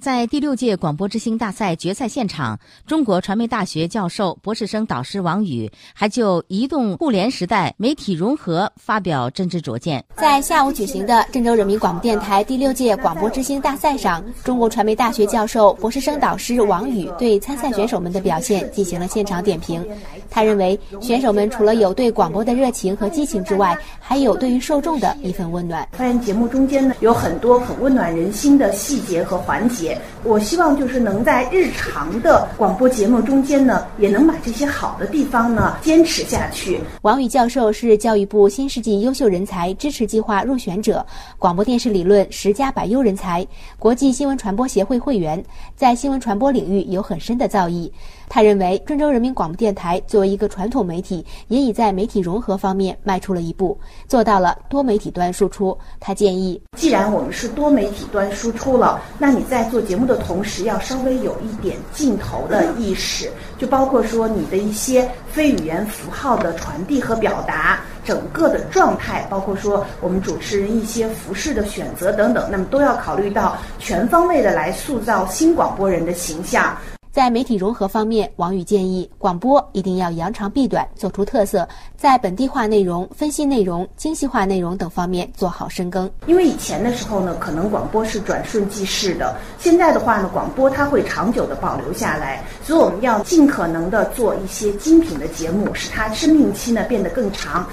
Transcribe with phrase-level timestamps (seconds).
[0.00, 10.02] 在第六届广播之星大赛决赛现场，中国传媒大学教授、博士生导师王宇还就移动互联时代媒体融合发表真知灼见。
[10.16, 19.86] 在下午举行的郑州人民广播电台第六届广播之星大赛上，中国传媒大学教授、博士生导师王宇对参赛选手们的表现进行了现场点评。
[20.30, 25.86] 他认为，选手们除了有对广播的热情和激情之外，还有对于受众的一份温暖。
[25.92, 30.00] 发现节目中间呢，有很多很温暖人心的细节和环节。
[30.22, 36.80] 我希望就是能在日常的广播节目中间呢，也能把这些好的地方呢坚持下去。
[37.02, 41.04] 王宇教授是教育部新世纪优秀人才支持计划入选者，
[41.38, 43.46] 广播电视理论十佳百优人才，
[43.78, 45.42] 国际新闻传播协会会员，
[45.74, 47.90] 在新闻传播领域有很深的造诣。
[48.28, 55.74] 他认为，郑州人民广播电台作作为一个传统媒体，也已在媒体融合方面迈出了一步，做到了多媒体端输出。
[55.98, 76.76] 他建议，既然我们是多媒体端输出了，那你在做节目的同时，要稍微有一点镜头的意识，就包括说你的一些非语言符号的传递和表达，整个的状态，包括说我们主持人一些服饰的选择等等，那么都要考虑到全方位的来塑造新广播人的形象。
[77.12, 86.08] 在媒体融合方面，王宇建议广播一定要扬长避短，做出特色，在本地化内容、分析内容、精细化内容等方面做好深耕。
[86.26, 97.68] 因为以前的时候呢，可能广播是转瞬即逝的，现在的话呢，广播它会长久的保留下来，所以我们要尽可能的做一些精品的节目，使它生命期呢变得更长。